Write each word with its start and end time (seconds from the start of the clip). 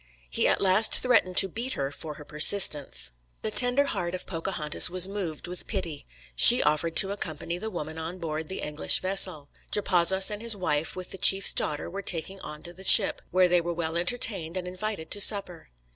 He 0.31 0.47
at 0.47 0.59
last 0.59 0.95
threatened 0.95 1.37
to 1.37 1.47
beat 1.47 1.73
her 1.73 1.91
for 1.91 2.15
her 2.15 2.25
persistence. 2.25 3.11
The 3.43 3.51
tender 3.51 3.85
heart 3.85 4.15
of 4.15 4.25
Pocahontas 4.25 4.89
was 4.89 5.07
moved 5.07 5.45
with 5.47 5.67
pity; 5.67 6.07
she 6.35 6.63
offered 6.63 6.95
to 6.95 7.11
accompany 7.11 7.59
the 7.59 7.69
woman 7.69 7.99
on 7.99 8.17
board 8.17 8.47
the 8.49 8.61
English 8.61 8.99
vessel. 8.99 9.47
Japazaws 9.71 10.31
and 10.31 10.41
his 10.41 10.55
wife 10.55 10.95
with 10.95 11.11
the 11.11 11.19
chief's 11.19 11.53
daughter 11.53 11.87
were 11.87 12.01
taken 12.01 12.39
on 12.39 12.63
to 12.63 12.73
the 12.73 12.83
ship, 12.83 13.21
where 13.29 13.47
they 13.47 13.61
were 13.61 13.75
well 13.75 13.95
entertained 13.95 14.57
and 14.57 14.67
invited 14.67 15.11
to 15.11 15.21
supper. 15.21 15.69